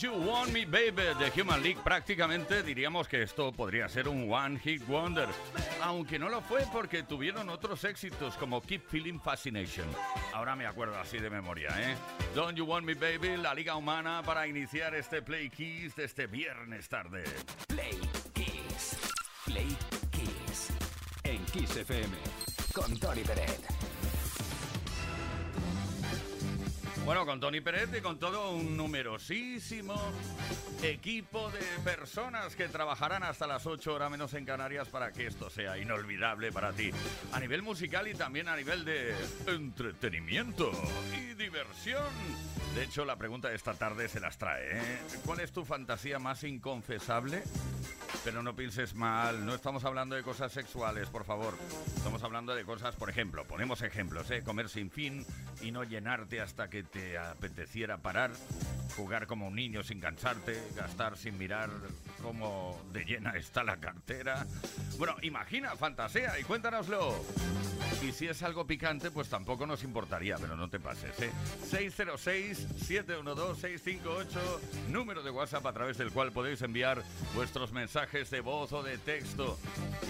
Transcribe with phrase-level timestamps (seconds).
[0.00, 1.78] You Want Me Baby de Human League.
[1.82, 5.28] Prácticamente diríamos que esto podría ser un One Hit Wonder.
[5.82, 9.86] Aunque no lo fue porque tuvieron otros éxitos como Keep Feeling Fascination.
[10.34, 11.96] Ahora me acuerdo así de memoria, ¿eh?
[12.34, 16.26] Don't You Want Me Baby, la Liga Humana para iniciar este Play Kiss de este
[16.26, 17.24] viernes tarde.
[17.68, 17.98] Play
[18.34, 18.96] Kiss.
[19.46, 19.76] Play
[20.10, 20.68] Kiss.
[21.24, 22.16] En Kiss FM.
[22.72, 23.77] Con Tony Peret.
[27.08, 29.94] Bueno, con Tony Pérez y con todo un numerosísimo
[30.82, 35.48] equipo de personas que trabajarán hasta las 8 horas menos en Canarias para que esto
[35.48, 36.90] sea inolvidable para ti.
[37.32, 39.14] A nivel musical y también a nivel de
[39.46, 40.70] entretenimiento
[41.16, 42.04] y diversión.
[42.74, 44.78] De hecho, la pregunta de esta tarde se las trae.
[44.78, 44.98] ¿eh?
[45.24, 47.42] ¿Cuál es tu fantasía más inconfesable?
[48.22, 51.54] Pero no pienses mal, no estamos hablando de cosas sexuales, por favor.
[51.96, 54.42] Estamos hablando de cosas, por ejemplo, ponemos ejemplos, ¿eh?
[54.42, 55.24] Comer sin fin
[55.62, 58.30] y no llenarte hasta que te apeteciera parar.
[58.96, 61.70] jugar como un niño sin cansarte, gastar sin mirar
[62.20, 64.44] cómo de llena está la cartera.
[64.98, 67.14] Bueno, imagina, fantasea y cuéntanoslo.
[68.02, 71.30] Y si es algo picante, pues tampoco nos importaría, pero no te pases, ¿eh?
[71.70, 74.26] 606-712-658,
[74.88, 77.04] número de WhatsApp a través del cual podéis enviar
[77.34, 79.56] vuestros mensajes de voz o de texto.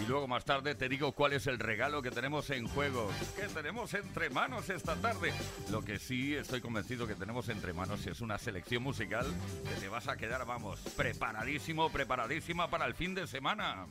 [0.02, 3.48] Y luego más tarde te digo cuál es el regalo que tenemos en juego, que
[3.48, 5.32] tenemos entre manos esta tarde.
[5.70, 9.26] Lo que sí estoy convencido que tenemos entre manos es una selección musical
[9.68, 13.86] que te vas a quedar, vamos, preparadísimo, preparadísima para el fin de semana.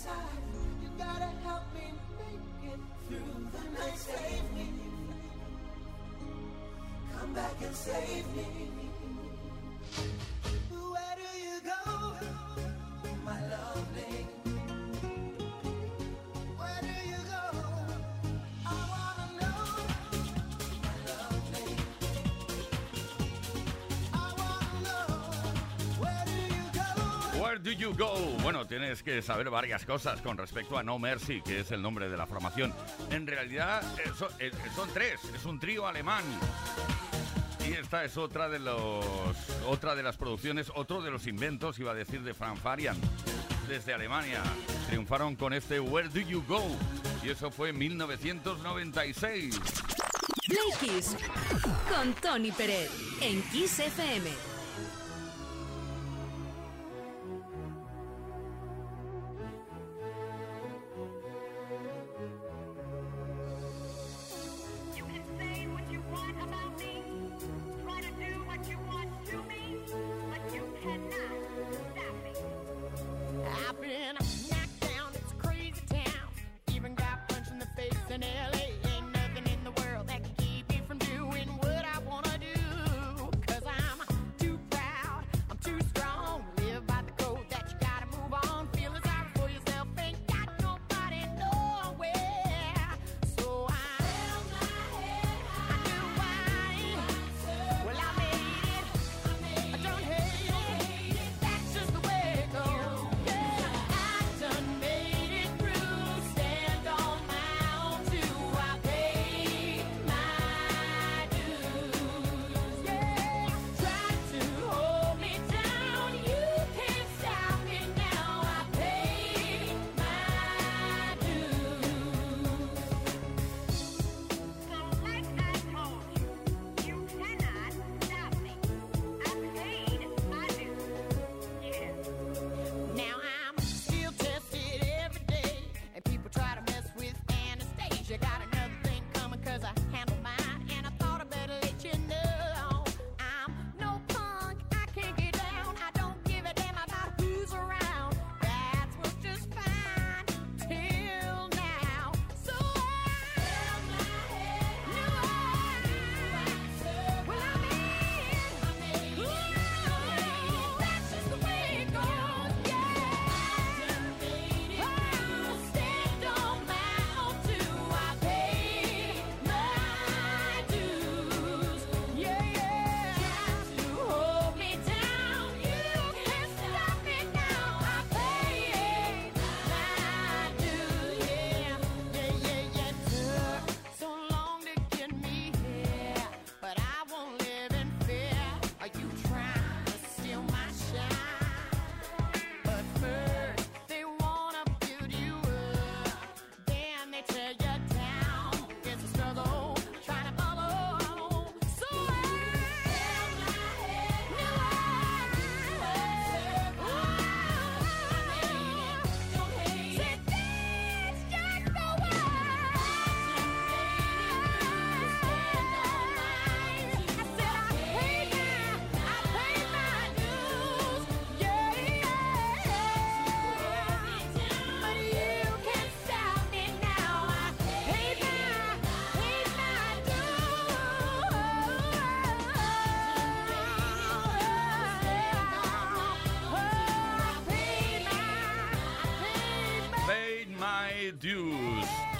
[0.00, 0.16] Inside.
[0.82, 3.98] You gotta help me make it through the night.
[3.98, 4.68] Save me.
[7.18, 8.59] Come back and save me.
[27.74, 28.14] Do you go?
[28.42, 32.08] Bueno, tienes que saber varias cosas con respecto a No Mercy, que es el nombre
[32.08, 32.74] de la formación.
[33.10, 34.10] En realidad eh,
[34.40, 36.24] eh, son tres, es un trío alemán.
[37.68, 39.04] Y esta es otra de los
[39.68, 42.96] otra de las producciones, otro de los inventos, iba a decir, de Fran Farian.
[43.68, 44.42] desde Alemania.
[44.88, 46.64] Triunfaron con este Where Do You Go?
[47.22, 49.60] Y eso fue en 1996.
[50.46, 51.02] Play
[51.88, 54.49] con Tony Pérez en Kiss FM.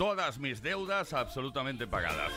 [0.00, 2.33] Todas mis deudas absolutamente pagadas.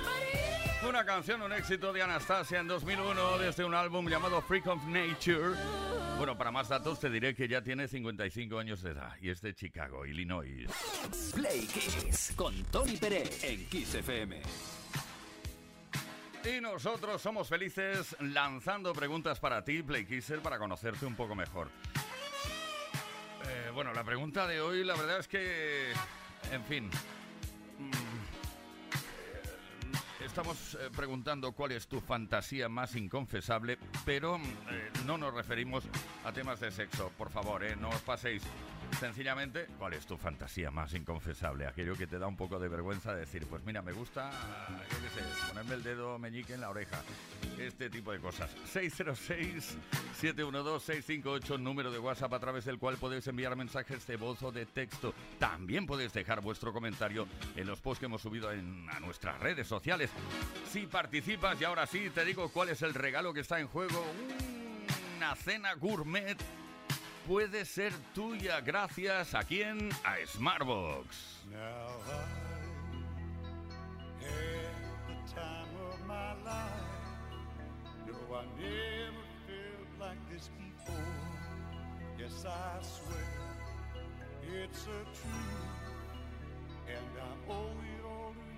[0.86, 5.56] Una canción, un éxito de Anastasia en 2001 desde un álbum llamado Freak of Nature.
[6.18, 9.40] Bueno, para más datos te diré que ya tiene 55 años de edad y es
[9.40, 10.70] de Chicago, Illinois.
[11.34, 14.42] Play Kiss con Tony Pérez en Kiss FM.
[16.44, 21.70] Y nosotros somos felices lanzando preguntas para ti, Play Kisser, para conocerte un poco mejor.
[23.48, 25.94] Eh, bueno, la pregunta de hoy, la verdad es que,
[26.52, 26.92] en fin,
[30.34, 35.84] estamos eh, preguntando cuál es tu fantasía más inconfesable, pero eh, no nos referimos
[36.26, 38.42] a temas de sexo, por favor, eh, no os paséis.
[39.00, 41.68] Sencillamente, ¿cuál es tu fantasía más inconfesable?
[41.68, 44.32] Aquello que te da un poco de vergüenza decir, pues mira, me gusta,
[45.48, 47.02] ponerme el dedo meñique en la oreja.
[47.58, 48.52] Este tipo de cosas.
[48.74, 54.66] 606-712-658, número de WhatsApp a través del cual podéis enviar mensajes de voz o de
[54.66, 55.14] texto.
[55.40, 59.68] También podéis dejar vuestro comentario en los posts que hemos subido en, a nuestras redes
[59.68, 60.10] sociales.
[60.72, 64.04] Si participas, y ahora sí, te digo cuál es el regalo que está en juego.
[65.18, 66.38] Una cena gourmet
[67.28, 69.92] puede ser tuya gracias a quién?
[70.04, 71.06] A Smartbox.
[71.52, 71.60] Now
[72.08, 72.26] I
[74.24, 74.76] had
[75.08, 76.92] the time of my life.
[78.08, 80.96] No, I never felt like this before.
[82.20, 83.44] Yes, I swear
[84.42, 85.74] it's a truth,
[86.88, 88.54] and I owe it all to you.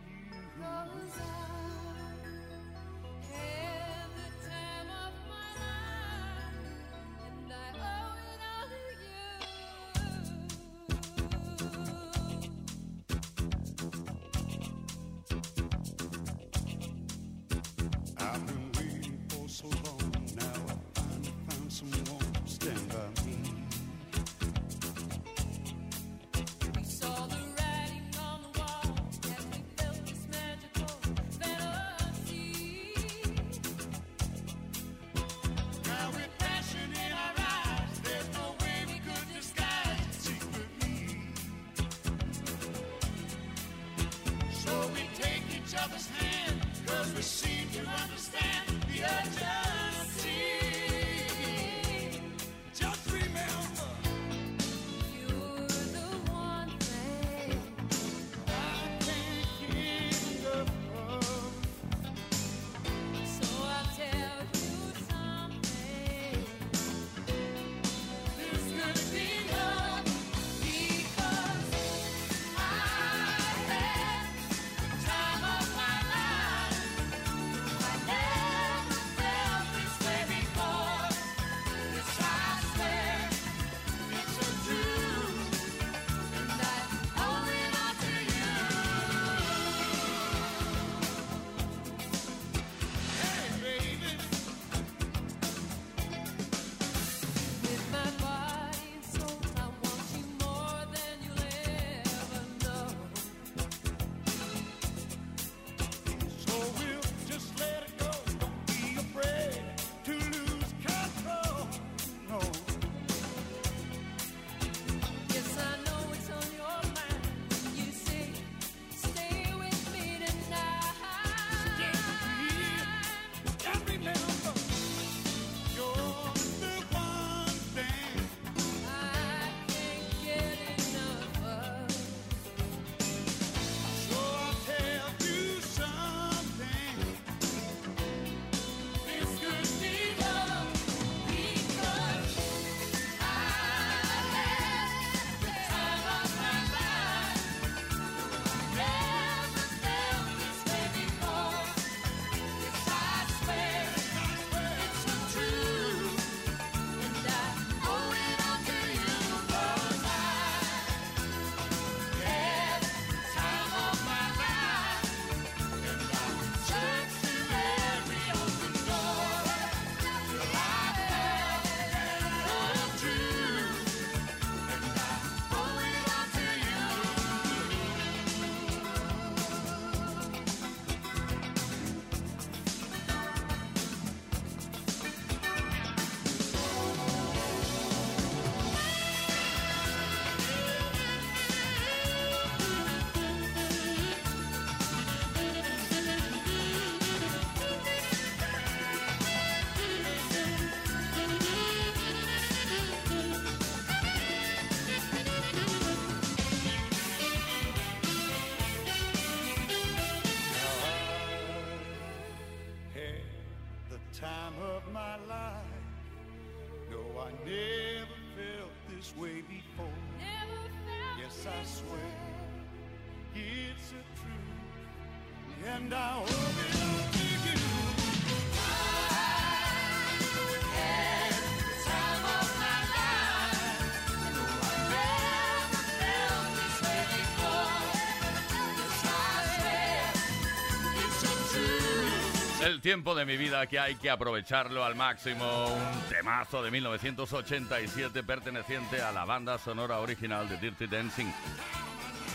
[242.66, 245.68] El tiempo de mi vida que hay que aprovecharlo al máximo.
[245.68, 251.32] Un temazo de 1987 perteneciente a la banda sonora original de Dirty Dancing.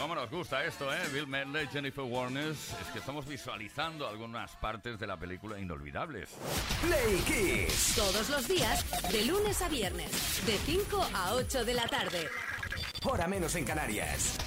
[0.00, 0.98] ¿Cómo nos gusta esto, eh?
[1.12, 2.56] Bill Medley, Jennifer Warnes.
[2.80, 6.30] Es que estamos visualizando algunas partes de la película Inolvidables.
[6.80, 7.96] Play Kiss.
[7.96, 8.82] Todos los días,
[9.12, 10.10] de lunes a viernes,
[10.46, 12.28] de 5 a 8 de la tarde.
[13.04, 14.38] Hora menos en Canarias.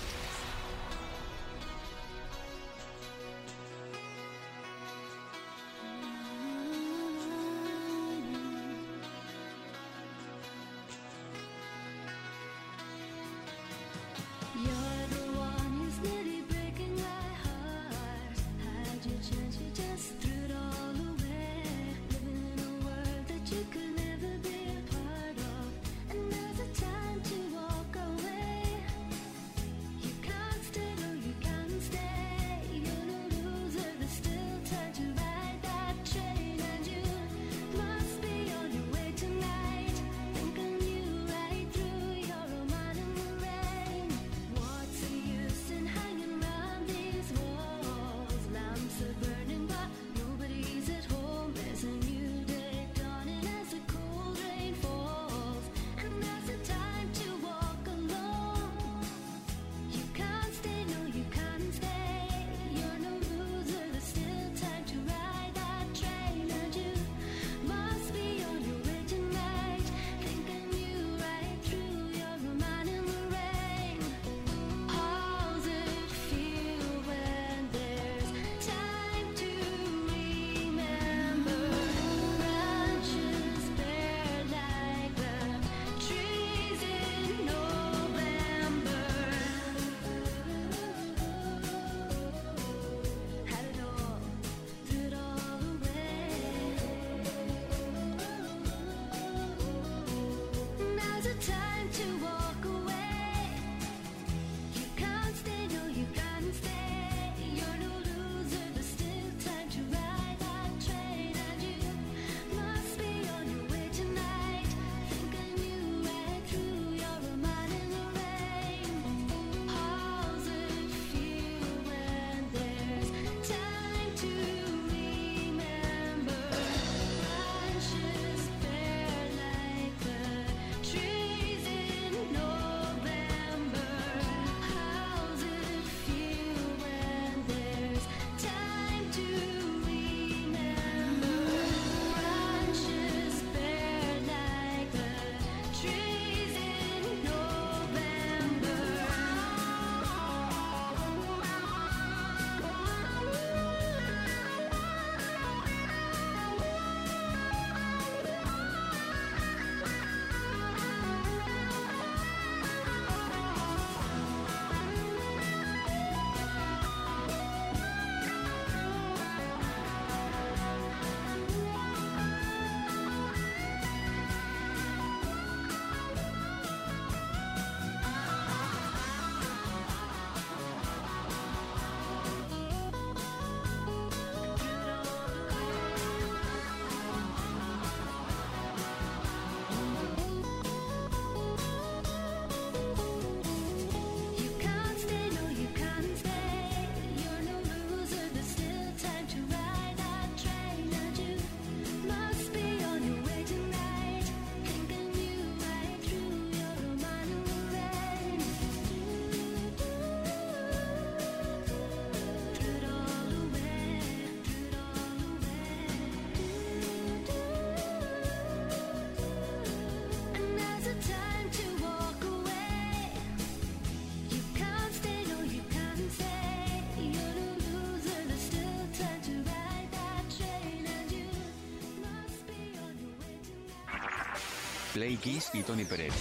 [235.04, 236.14] Play Kiss y Tony Pérez.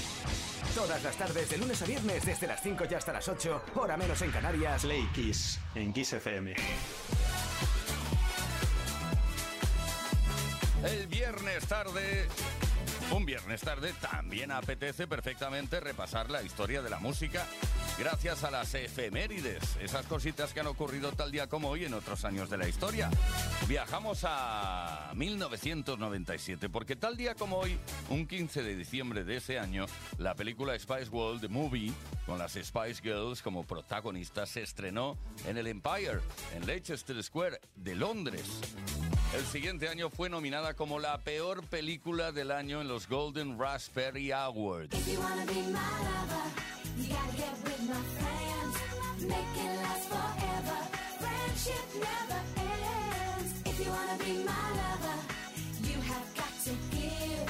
[0.75, 3.97] Todas las tardes, de lunes a viernes, desde las 5 y hasta las 8, hora
[3.97, 4.83] menos en Canarias.
[4.83, 6.57] Play Kiss en Kiss FM.
[10.83, 12.27] El viernes tarde,
[13.13, 17.47] un viernes tarde, también apetece perfectamente repasar la historia de la música
[17.99, 22.25] gracias a las efemérides, esas cositas que han ocurrido tal día como hoy en otros
[22.25, 23.11] años de la historia.
[23.69, 27.79] Viajamos a 1997, porque tal día como hoy,
[28.11, 29.87] un 15 de diciembre de ese año,
[30.19, 31.93] la película Spice World, The Movie,
[32.27, 36.21] con las Spice Girls como protagonistas, se estrenó en el Empire,
[36.55, 38.61] en Leicester Square de Londres.
[39.35, 44.33] El siguiente año fue nominada como la peor película del año en los Golden Raspberry
[44.33, 44.95] Awards.
[53.73, 55.19] If you wanna be my lover,
[55.89, 57.49] you have got to give.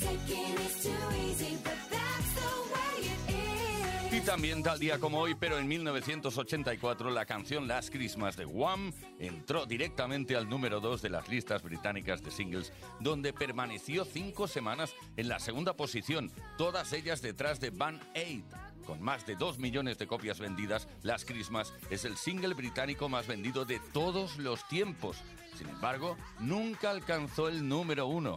[0.00, 1.56] Taking is too easy,
[4.26, 9.66] También tal día como hoy, pero en 1984, la canción Last Christmas de Wham entró
[9.66, 15.28] directamente al número 2 de las listas británicas de singles, donde permaneció cinco semanas en
[15.28, 18.44] la segunda posición, todas ellas detrás de Van Aid.
[18.86, 23.26] Con más de 2 millones de copias vendidas, Last Christmas es el single británico más
[23.26, 25.18] vendido de todos los tiempos.
[25.58, 28.36] Sin embargo, nunca alcanzó el número 1.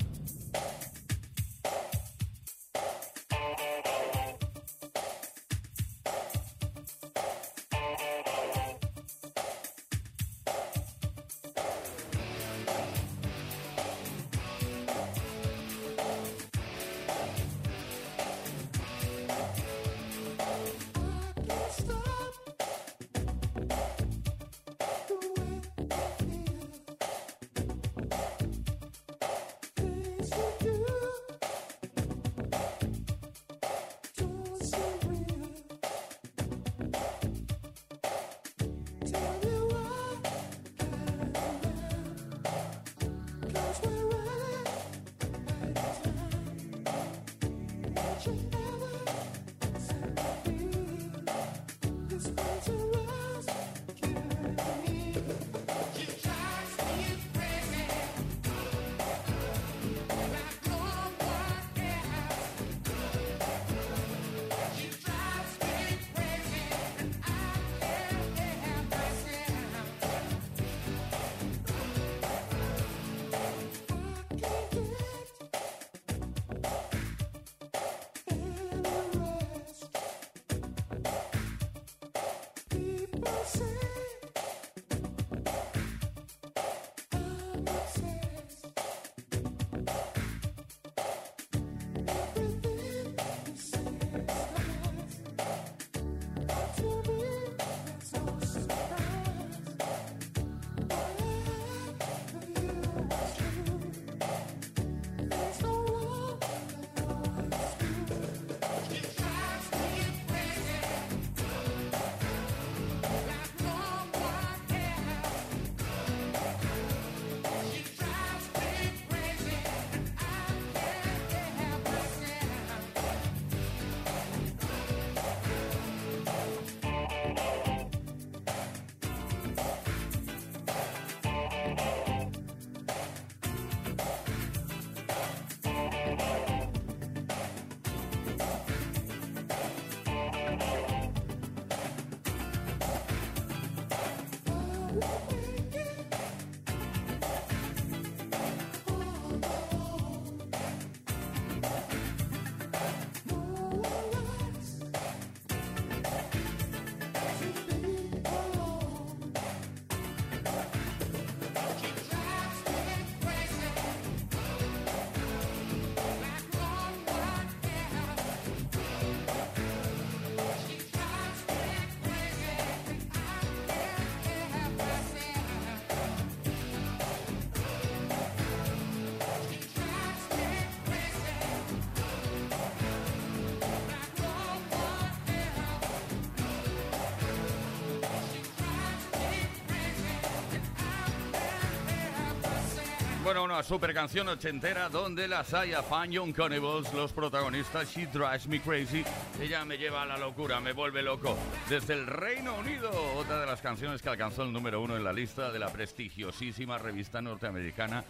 [193.55, 198.61] a Super Canción Ochentera, donde la Saya Fan John Conibals, los protagonistas She Drives Me
[198.61, 199.03] Crazy,
[199.41, 201.37] ella me lleva a la locura, me vuelve loco.
[201.69, 205.13] Desde el Reino Unido, otra de las canciones que alcanzó el número uno en la
[205.13, 208.03] lista de la prestigiosísima revista norteamericana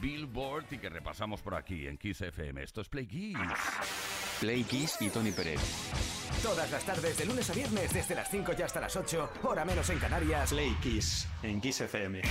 [0.00, 2.62] Billboard y que repasamos por aquí en Kiss FM.
[2.62, 3.38] Esto es Play Kiss.
[4.40, 5.60] Play Kiss y Tony Pérez.
[6.42, 9.64] Todas las tardes, de lunes a viernes, desde las 5 y hasta las 8, hora
[9.64, 10.50] menos en Canarias.
[10.50, 12.22] Play Kiss en Kiss FM.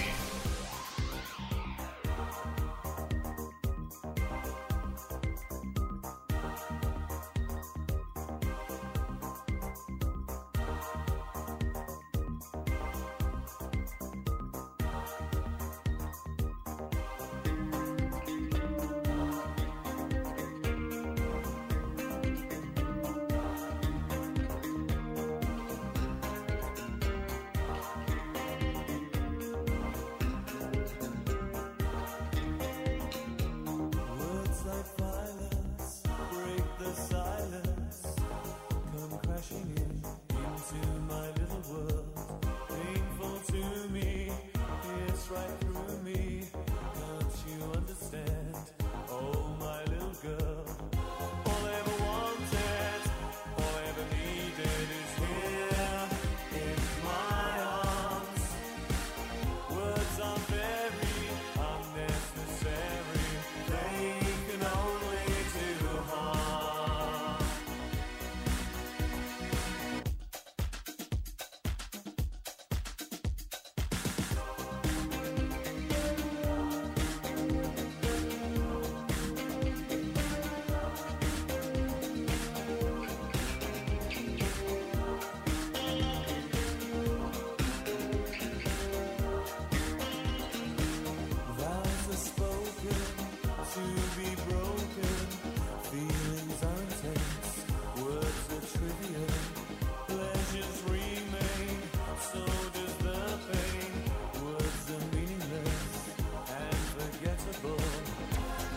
[107.45, 107.77] Forgettable.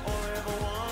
[0.06, 0.87] All I ever wanted,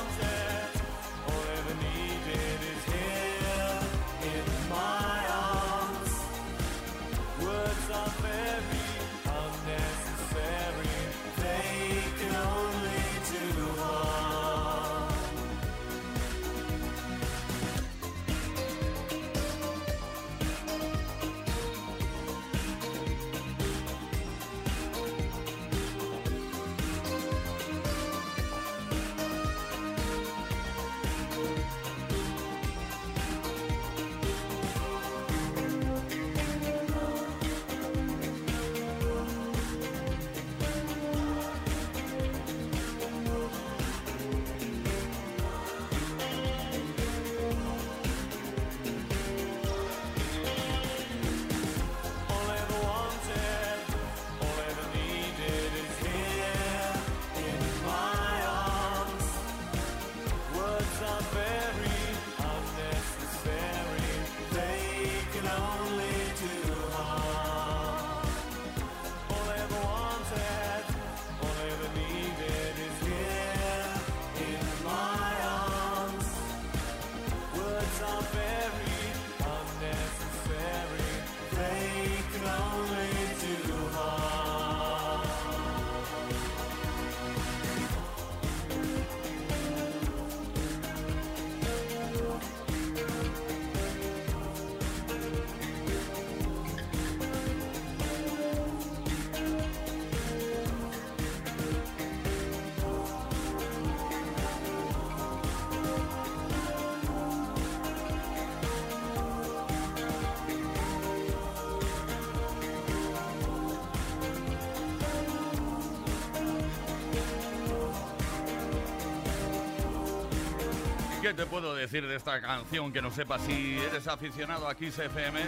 [121.37, 125.41] te puedo decir de esta canción que no sepas si eres aficionado a Kiss FM?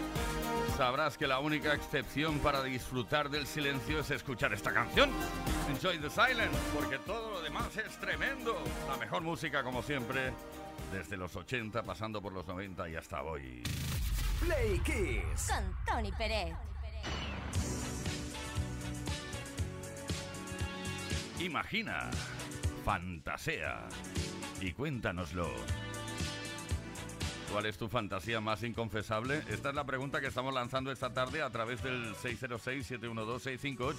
[0.76, 5.08] Sabrás que la única excepción para disfrutar del silencio es escuchar esta canción.
[5.70, 8.62] Enjoy the silence, porque todo lo demás es tremendo.
[8.86, 10.34] La mejor música, como siempre,
[10.92, 13.62] desde los 80, pasando por los 90 y hasta hoy.
[14.40, 15.50] Play Kiss.
[15.50, 16.54] Con Tony Pérez.
[21.40, 22.10] Imagina,
[22.84, 23.88] fantasea
[24.60, 25.48] y cuéntanoslo.
[27.52, 29.42] ¿Cuál es tu fantasía más inconfesable?
[29.48, 33.94] Esta es la pregunta que estamos lanzando esta tarde a través del 606-712-658.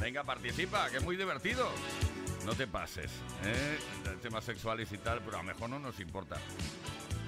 [0.00, 1.68] Venga, participa, que es muy divertido.
[2.46, 3.10] no te pases.
[3.44, 3.78] ¿eh?
[4.22, 6.36] Temas sexuales y tal, pero a lo mejor no nos importa.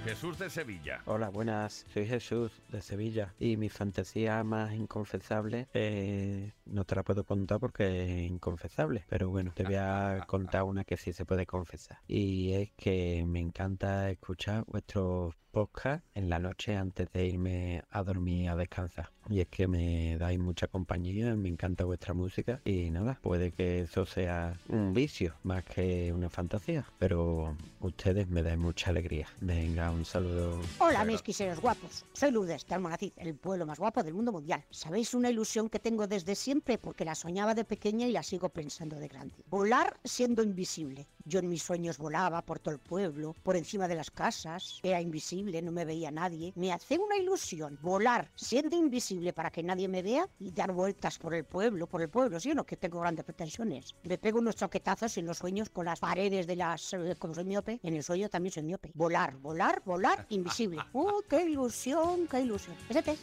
[0.05, 1.01] Jesús de Sevilla.
[1.07, 1.87] Hola, buenas.
[1.93, 7.59] Soy Jesús de Sevilla y mi fantasía más inconfesable eh, no te la puedo contar
[7.59, 12.01] porque es inconfesable, pero bueno, te voy a contar una que sí se puede confesar
[12.07, 18.03] y es que me encanta escuchar vuestros podcasts en la noche antes de irme a
[18.03, 19.11] dormir a descansar.
[19.31, 23.83] Y es que me dais mucha compañía, me encanta vuestra música y nada, puede que
[23.83, 29.29] eso sea un vicio más que una fantasía, pero ustedes me dan mucha alegría.
[29.41, 30.61] Venga, un saludo.
[30.79, 32.05] Hola, mis quiseros guapos.
[32.13, 34.65] Soy Lourdes de Almonacid, el pueblo más guapo del mundo mundial.
[34.71, 36.77] ¿Sabéis una ilusión que tengo desde siempre?
[36.79, 39.37] Porque la soñaba de pequeña y la sigo pensando de grande.
[39.49, 41.07] Volar siendo invisible.
[41.25, 44.81] Yo en mis sueños volaba por todo el pueblo, por encima de las casas.
[44.83, 46.53] Era invisible, no me veía nadie.
[46.57, 51.19] Me hace una ilusión volar siendo invisible para que nadie me vea y dar vueltas
[51.19, 52.41] por el pueblo, por el pueblo.
[52.41, 53.95] Sí, o no, que tengo grandes pretensiones.
[54.05, 56.93] Me pego unos choquetazos en los sueños con las paredes de las...
[56.95, 58.91] eh, Como soy miope, en el sueño también soy miope.
[58.95, 60.81] Volar, volar, volar, invisible.
[60.93, 62.77] ¡Uh, qué ilusión, qué ilusión!
[62.89, 63.19] Ese es.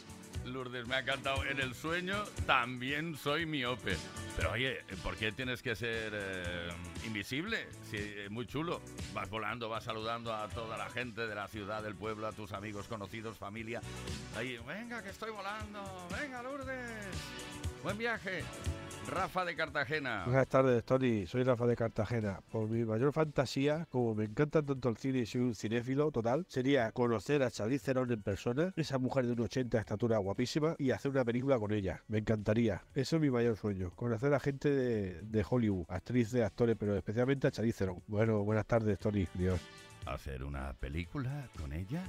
[0.46, 1.44] Lourdes, me ha encantado.
[1.44, 3.96] En el sueño también soy miope.
[4.36, 6.68] Pero oye, ¿por qué tienes que ser eh,
[7.06, 7.68] invisible?
[7.90, 8.80] Sí, es muy chulo.
[9.12, 12.52] Vas volando, vas saludando a toda la gente de la ciudad, del pueblo, a tus
[12.52, 13.80] amigos, conocidos, familia.
[14.36, 15.82] Ahí, venga, que estoy volando.
[16.20, 17.06] Venga, Lourdes.
[17.82, 18.44] Buen viaje.
[19.08, 20.24] Rafa de Cartagena.
[20.24, 21.26] Buenas tardes, Tony.
[21.26, 22.40] Soy Rafa de Cartagena.
[22.50, 26.46] Por mi mayor fantasía, como me encanta tanto el cine y soy un cinéfilo total,
[26.48, 30.76] sería conocer a Charlize Theron en persona, esa mujer de un 80 de estatura guapísima,
[30.78, 32.02] y hacer una película con ella.
[32.08, 32.82] Me encantaría.
[32.94, 33.90] Eso es mi mayor sueño.
[33.90, 38.02] Conocer a gente de, de Hollywood, actrices, actores, pero especialmente a Charlize Theron.
[38.06, 39.26] Bueno, buenas tardes, Tony.
[39.34, 39.60] Dios.
[40.06, 42.02] ¿Hacer una película con ella?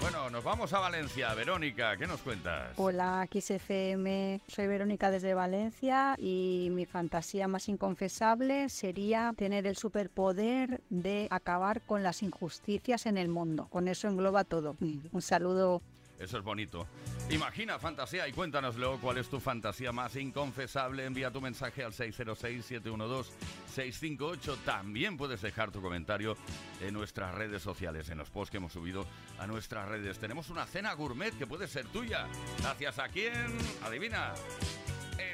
[0.00, 1.32] Bueno, nos vamos a Valencia.
[1.34, 2.72] Verónica, ¿qué nos cuentas?
[2.76, 4.40] Hola, XFM.
[4.46, 11.80] Soy Verónica desde Valencia y mi fantasía más inconfesable sería tener el superpoder de acabar
[11.82, 13.68] con las injusticias en el mundo.
[13.70, 14.76] Con eso engloba todo.
[14.80, 15.82] Un saludo.
[16.18, 16.86] Eso es bonito.
[17.30, 21.04] Imagina fantasía y cuéntanoslo cuál es tu fantasía más inconfesable.
[21.04, 24.56] Envía tu mensaje al 606-712-658.
[24.64, 26.36] También puedes dejar tu comentario
[26.80, 29.06] en nuestras redes sociales, en los posts que hemos subido
[29.38, 30.18] a nuestras redes.
[30.18, 32.26] Tenemos una cena gourmet que puede ser tuya.
[32.60, 33.56] Gracias a quién?
[33.84, 34.34] Adivina.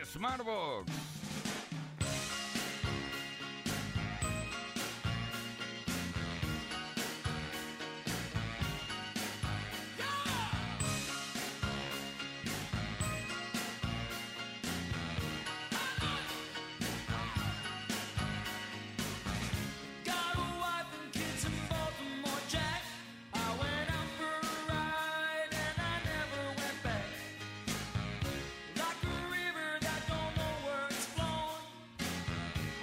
[0.05, 0.93] Smartbox.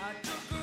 [0.10, 0.59] I took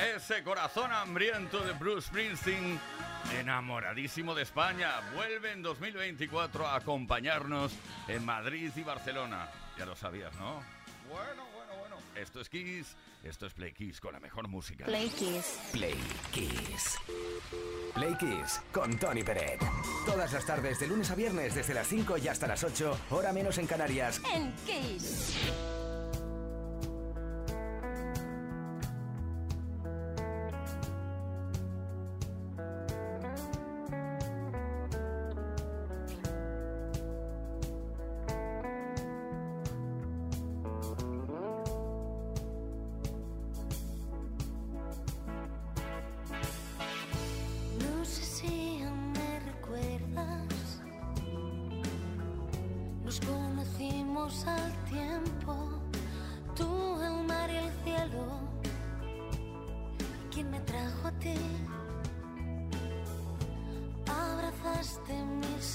[0.00, 2.80] Ese corazón hambriento de Bruce Springsteen,
[3.38, 7.70] enamoradísimo de España, vuelve en 2024 a acompañarnos
[8.08, 9.50] en Madrid y Barcelona.
[9.76, 10.62] Ya lo sabías, ¿no?
[11.06, 11.96] Bueno, bueno, bueno.
[12.14, 14.86] Esto es Kiss, esto es Play Kiss con la mejor música.
[14.86, 15.60] Play Kiss.
[15.72, 15.98] Play
[16.32, 16.98] Kiss.
[17.94, 19.60] Play Kiss con Tony Peret.
[20.06, 23.34] Todas las tardes de lunes a viernes desde las 5 y hasta las 8, hora
[23.34, 24.22] menos en Canarias.
[24.32, 25.36] En Kiss.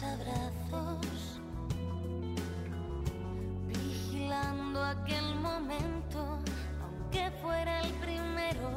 [0.04, 1.40] Abrazos,
[3.68, 6.40] vigilando aquel momento,
[6.84, 8.70] aunque fuera el primero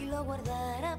[0.00, 0.96] y lo guardara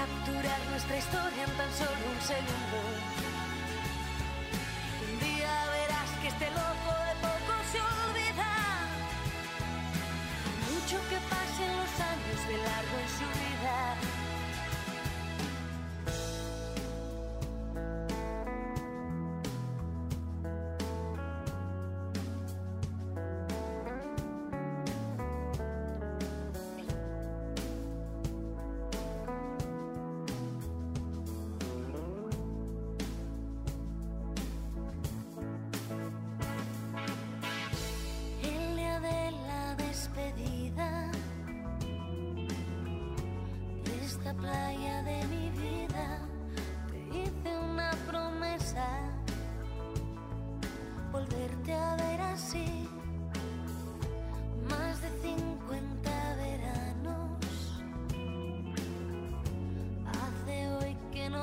[0.00, 3.19] capturar nuestra historia en tan solo un segundo.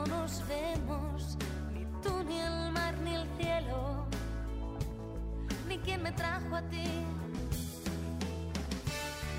[0.08, 1.38] Nos vemos,
[1.74, 4.08] ni tú, ni el mar, ni el cielo
[5.68, 6.86] ni quién me trajo a ti.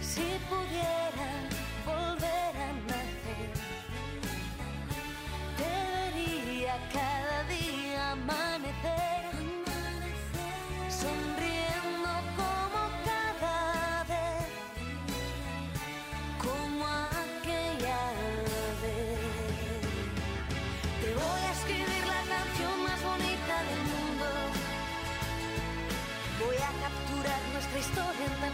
[0.03, 1.49] Si pudiera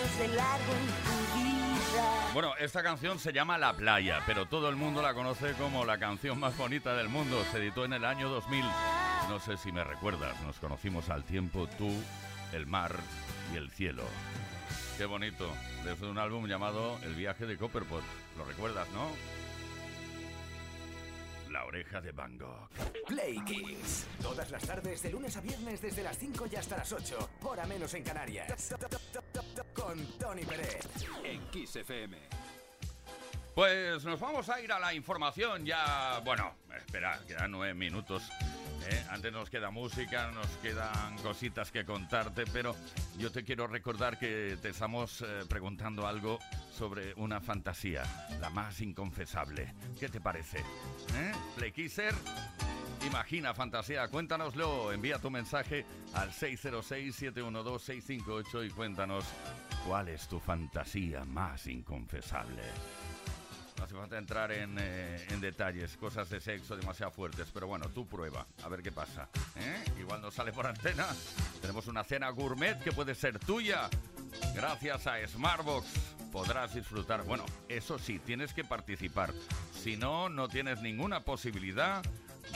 [0.00, 2.30] años de largo en tu vida.
[2.32, 5.98] Bueno, esta canción se llama La Playa, pero todo el mundo la conoce como la
[5.98, 7.44] canción más bonita del mundo.
[7.50, 8.64] Se editó en el año 2000.
[9.28, 11.90] No sé si me recuerdas, nos conocimos al tiempo tú,
[12.52, 12.94] el mar
[13.52, 14.04] y el cielo.
[14.96, 15.50] Qué bonito,
[15.84, 18.02] desde un álbum llamado El viaje de Copperpot.
[18.36, 19.08] ¿Lo recuerdas, no?
[21.50, 22.68] La oreja de Van Gogh.
[23.08, 24.06] Play Kiss.
[24.22, 27.66] Todas las tardes de lunes a viernes desde las 5 y hasta las 8, hora
[27.66, 28.72] menos en Canarias.
[29.74, 30.86] Con Tony Peret.
[31.24, 32.16] En Kiss FM.
[33.54, 36.20] Pues nos vamos a ir a la información ya.
[36.24, 38.22] Bueno, espera, quedan nueve minutos.
[38.88, 39.04] ¿eh?
[39.10, 42.74] Antes nos queda música, nos quedan cositas que contarte, pero
[43.18, 46.38] yo te quiero recordar que te estamos eh, preguntando algo
[46.72, 48.02] sobre una fantasía,
[48.40, 49.74] la más inconfesable.
[49.98, 50.58] ¿Qué te parece?
[50.58, 51.32] ¿Eh?
[53.06, 54.92] Imagina, fantasía, cuéntanoslo.
[54.92, 59.24] Envía tu mensaje al 606-712-658 y cuéntanos
[59.86, 62.62] cuál es tu fantasía más inconfesable.
[63.78, 67.88] No hace falta entrar en, eh, en detalles, cosas de sexo demasiado fuertes, pero bueno,
[67.88, 69.30] tú prueba, a ver qué pasa.
[69.56, 69.82] ¿eh?
[69.98, 71.06] Igual no sale por antena.
[71.62, 73.88] Tenemos una cena gourmet que puede ser tuya.
[74.54, 75.86] Gracias a Smartbox
[76.30, 77.24] podrás disfrutar.
[77.24, 79.32] Bueno, eso sí, tienes que participar.
[79.72, 82.02] Si no, no tienes ninguna posibilidad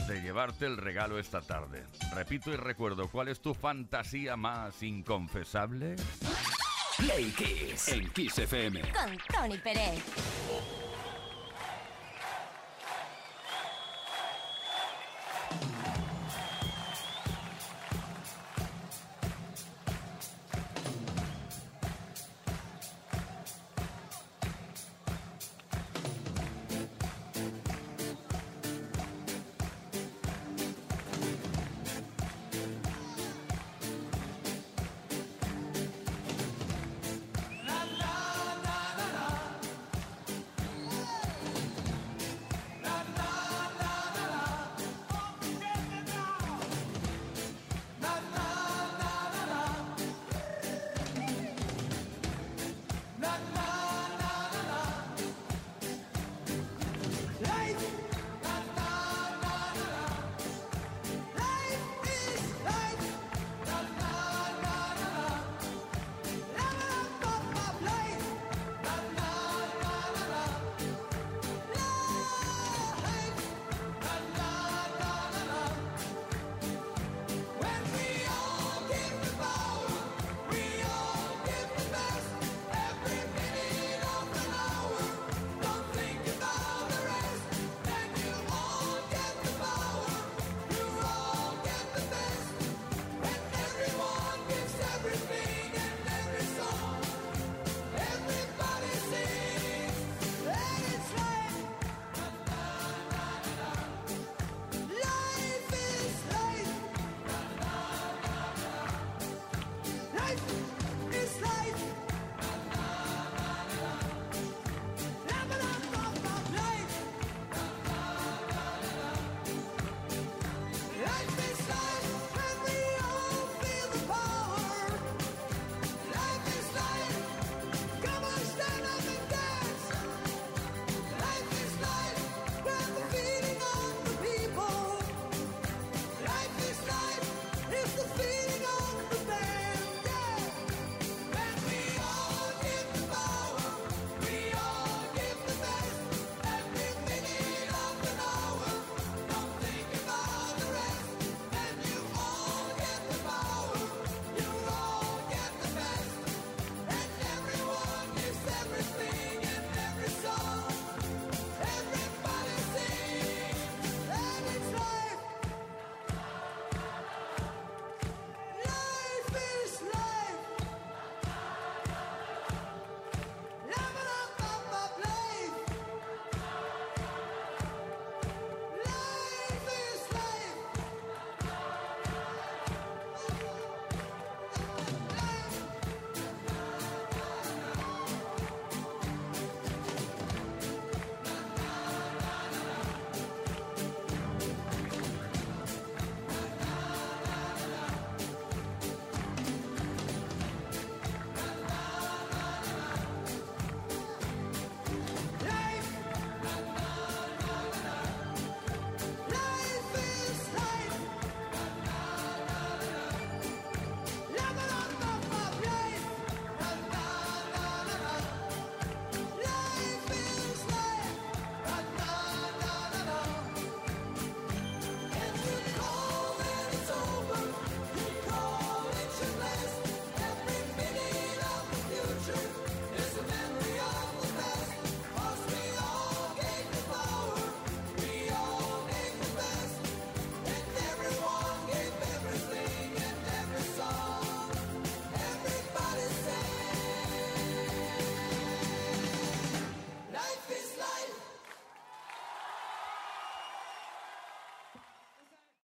[0.08, 1.84] de llevarte el regalo esta tarde.
[2.14, 5.96] Repito y recuerdo, ¿cuál es tu fantasía más inconfesable?
[6.98, 8.80] Play Kiss en Kiss FM.
[8.92, 10.83] Con Tony Pérez.